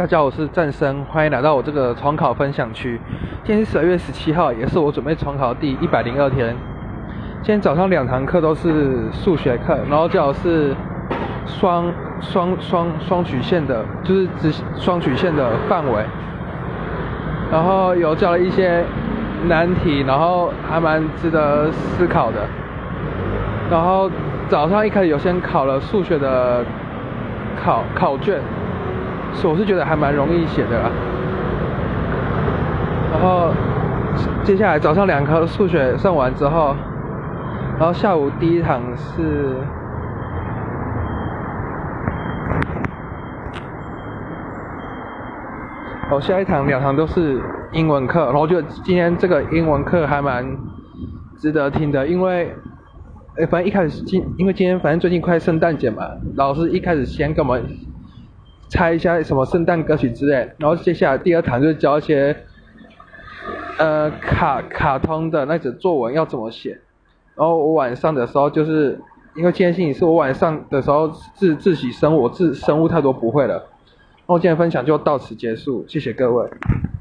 [0.00, 2.98] 大家好，我是战生，欢迎来到我这个重考分享区。
[3.44, 6.56] 今天是十二月十七号，也是我准备重考第一百零二天。
[7.42, 10.74] 今天早上两堂课都是数学课，然后教的是
[11.44, 16.02] 双双双双曲线的，就是直双曲线的范围。
[17.52, 18.82] 然后有教了一些
[19.48, 22.38] 难题，然后还蛮值得思考的。
[23.70, 24.10] 然后
[24.48, 26.64] 早上一开始有先考了数学的
[27.62, 28.40] 考考卷。
[29.32, 30.90] 是我是觉得还蛮容易写的啦。
[33.12, 33.52] 然后
[34.44, 36.74] 接下来早上两科数学上完之后，
[37.78, 39.56] 然后下午第一堂是，
[46.10, 47.40] 哦，下一堂两堂都是
[47.72, 50.46] 英文课，然后我觉得今天这个英文课还蛮
[51.36, 52.54] 值得听的，因为，
[53.36, 56.04] 哎，反正一开始今因为今天反正最近快圣诞节嘛，
[56.36, 57.64] 老师一开始先跟我们。
[58.70, 62.34] 猜一下什么圣诞歌曲之类，然后接下来第二堂就教一些，
[63.78, 66.80] 呃卡卡通的那种作文要怎么写，
[67.34, 68.98] 然后我晚上的时候就是
[69.34, 76.48] 因为今天星期四，我晚上的时候自自习生我自生物太多不会了，然后今天分享就到此结束，谢谢各位。